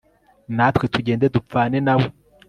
natwe 0.55 0.85
tugende 0.93 1.25
dupfane 1.35 1.77
na 1.85 1.93
we 1.99 2.07